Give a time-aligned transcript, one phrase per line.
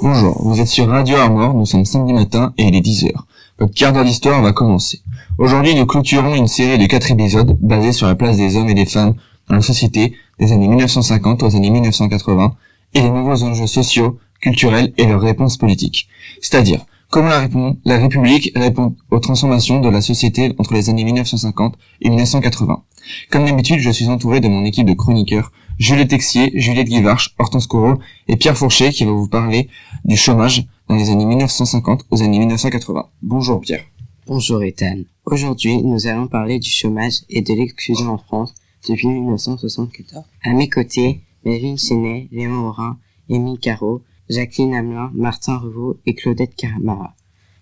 [0.00, 3.10] Bonjour, vous êtes sur Radio Armor, nous sommes samedi matin et il est 10h.
[3.58, 5.00] Votre quart d'heure d'histoire va commencer.
[5.38, 8.74] Aujourd'hui, nous clôturons une série de quatre épisodes basés sur la place des hommes et
[8.74, 9.14] des femmes
[9.48, 12.54] dans la société des années 1950 aux années 1980
[12.94, 16.08] et les nouveaux enjeux sociaux, culturels et leurs réponses politiques.
[16.40, 17.48] C'est-à-dire, comment la,
[17.84, 22.84] la République répond aux transformations de la société entre les années 1950 et 1980.
[23.30, 27.68] Comme d'habitude, je suis entouré de mon équipe de chroniqueurs, Juliette Texier, Juliette Guivarch, Hortense
[27.68, 29.68] Corot et Pierre Fourchet qui va vous parler
[30.04, 33.08] du chômage dans les années 1950 aux années 1980.
[33.22, 33.84] Bonjour Pierre.
[34.26, 35.02] Bonjour Ethan.
[35.24, 38.54] Aujourd'hui, nous allons parler du chômage et de l'exclusion en France
[38.88, 40.24] depuis 1974.
[40.42, 42.98] À mes côtés, Melvin Chenet, Léon Morin,
[43.28, 47.14] Émile Caro, Jacqueline Hamelin, Martin Revaux et Claudette Caramara.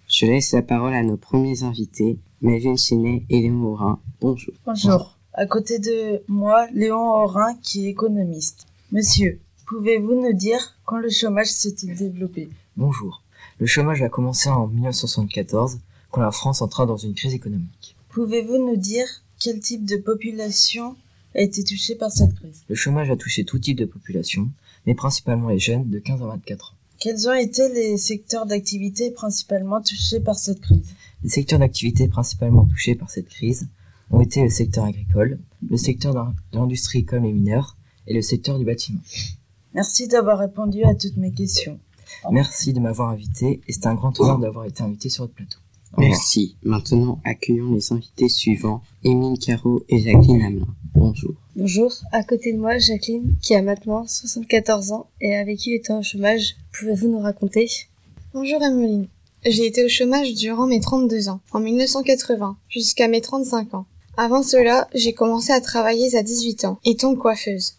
[0.09, 4.01] Je laisse la parole à nos premiers invités, Melvin Chenet et Léon Morin.
[4.23, 4.55] Bonjour.
[4.65, 5.16] Bonjour.
[5.39, 8.67] À côté de moi, Léon Orin, qui est économiste.
[8.91, 12.49] Monsieur, pouvez-vous nous dire quand le chômage s'est-il développé?
[12.79, 13.23] Bonjour.
[13.59, 15.79] Le chômage a commencé en 1974,
[16.11, 17.97] quand la France entra dans une crise économique.
[18.09, 19.07] Pouvez-vous nous dire
[19.39, 20.97] quel type de population
[21.35, 22.63] a été touchée par cette crise?
[22.71, 24.49] Le chômage a touché tout type de population,
[24.87, 26.77] mais principalement les jeunes de 15 à 24 ans.
[26.99, 30.95] Quels ont été les secteurs d'activité principalement touchés par cette crise?
[31.23, 33.69] Les secteurs d'activité principalement touchés par cette crise
[34.11, 37.77] ont été le secteur agricole, le secteur de l'industrie comme les mineurs
[38.07, 39.01] et le secteur du bâtiment.
[39.75, 41.79] Merci d'avoir répondu à toutes mes questions.
[42.31, 45.59] Merci de m'avoir invité et c'est un grand honneur d'avoir été invité sur votre plateau.
[45.99, 46.57] Merci.
[46.63, 50.67] Maintenant, accueillons les invités suivants, Émile Caro et Jacqueline Hamelin.
[50.95, 51.35] Bonjour.
[51.55, 51.93] Bonjour.
[52.13, 56.03] À côté de moi, Jacqueline, qui a maintenant 74 ans et a vécu étant au
[56.03, 56.57] chômage.
[56.73, 57.69] Pouvez-vous nous raconter?
[58.35, 59.09] Bonjour Emeline.
[59.45, 63.87] J'ai été au chômage durant mes 32 ans, en 1980, jusqu'à mes 35 ans.
[64.19, 67.75] Avant cela, j'ai commencé à travailler à 18 ans, étant coiffeuse.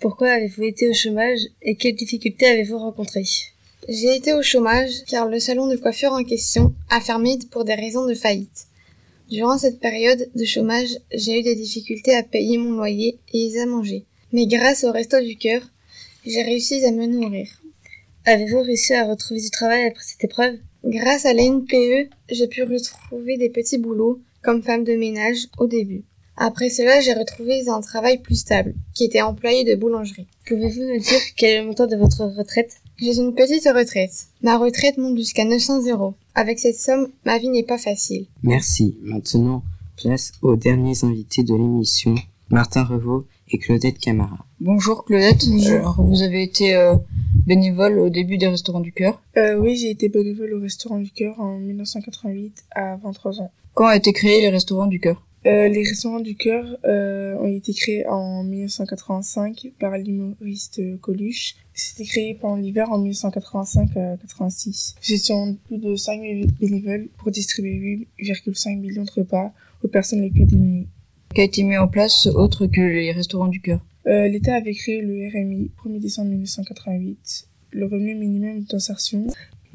[0.00, 3.26] Pourquoi avez-vous été au chômage et quelles difficultés avez-vous rencontrées?
[3.88, 7.74] J'ai été au chômage car le salon de coiffure en question a fermé pour des
[7.74, 8.66] raisons de faillite.
[9.30, 13.66] Durant cette période de chômage, j'ai eu des difficultés à payer mon loyer et à
[13.66, 14.04] manger.
[14.32, 15.62] Mais grâce au resto du cœur,
[16.26, 17.48] j'ai réussi à me nourrir.
[18.24, 20.56] Avez-vous réussi à retrouver du travail après cette épreuve?
[20.84, 26.04] Grâce à l'NPE, j'ai pu retrouver des petits boulots comme femme de ménage au début.
[26.36, 30.26] Après cela, j'ai retrouvé un travail plus stable, qui était employé de boulangerie.
[30.46, 32.76] Pouvez-vous nous dire quel est le montant de votre retraite?
[32.96, 34.28] J'ai une petite retraite.
[34.42, 36.14] Ma retraite monte jusqu'à 900 euros.
[36.34, 38.26] Avec cette somme, ma vie n'est pas facile.
[38.42, 38.96] Merci.
[39.02, 39.62] Maintenant,
[39.98, 42.14] place aux derniers invités de l'émission,
[42.48, 44.46] Martin Revaux et Claudette Camara.
[44.60, 45.46] Bonjour Claudette.
[45.46, 45.96] Bonjour.
[45.98, 46.94] vous avez été euh,
[47.46, 49.20] bénévole au début des Restaurants du Cœur?
[49.36, 53.50] Euh, Oui, j'ai été bénévole au Restaurant du Cœur en 1988 à 23 ans.
[53.74, 57.46] Quand a été créé les Restaurants du Cœur euh, Les Restaurants du Cœur euh, ont
[57.46, 61.54] été créés en 1985 par l'humoriste Coluche.
[61.72, 64.96] C'était créé pendant l'hiver en 1985 à 86.
[65.00, 70.30] Gestion plus de 5 000 bénévoles pour distribuer 8,5 millions de repas aux personnes les
[70.30, 70.88] plus démunies.
[71.34, 74.74] Qui a été mis en place autre que les Restaurants du Cœur euh, L'État avait
[74.74, 79.26] créé le RMI 1er décembre 1988, le revenu minimum d'insertion.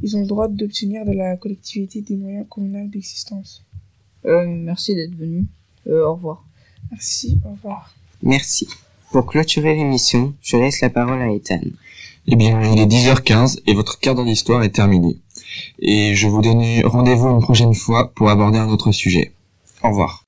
[0.04, 3.66] Ils ont le droit d'obtenir de la collectivité des moyens communaux d'existence.
[4.26, 5.46] Euh, merci d'être venu.
[5.88, 6.44] Euh, au revoir.
[6.92, 7.94] Merci, au revoir.
[8.24, 8.68] Merci.
[9.12, 11.62] Pour clôturer l'émission, je laisse la parole à Ethan.
[12.28, 15.18] Eh bien, il est 10h15 et votre quart d'heure d'histoire est terminé.
[15.80, 19.32] Et je vous donne rendez-vous une prochaine fois pour aborder un autre sujet.
[19.84, 20.25] Au revoir.